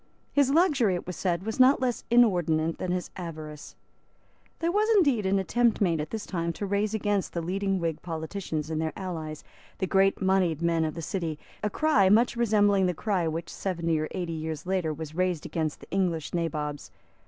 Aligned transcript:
His 0.33 0.49
luxury, 0.49 0.95
it 0.95 1.05
was 1.05 1.15
said, 1.15 1.43
was 1.45 1.59
not 1.59 1.79
less 1.79 2.03
inordinate 2.09 2.79
than 2.79 2.91
his 2.91 3.11
avarice. 3.17 3.75
There 4.57 4.71
was 4.71 4.89
indeed 4.97 5.27
an 5.27 5.37
attempt 5.37 5.79
made 5.79 6.01
at 6.01 6.09
this 6.09 6.25
time 6.25 6.53
to 6.53 6.65
raise 6.65 6.95
against 6.95 7.33
the 7.33 7.41
leading 7.41 7.79
Whig 7.79 8.01
politicians 8.01 8.71
and 8.71 8.81
their 8.81 8.93
allies, 8.97 9.43
the 9.77 9.85
great 9.85 10.19
moneyed 10.19 10.63
men 10.63 10.85
of 10.85 10.95
the 10.95 11.03
City, 11.03 11.37
a 11.61 11.69
cry 11.69 12.09
much 12.09 12.35
resembling 12.35 12.87
the 12.87 12.95
cry 12.95 13.27
which, 13.27 13.53
seventy 13.53 13.99
or 13.99 14.07
eighty 14.09 14.33
years 14.33 14.65
later, 14.65 14.91
was 14.91 15.13
raised 15.13 15.45
against 15.45 15.81
the 15.81 15.91
English 15.91 16.33
Nabobs. 16.33 16.89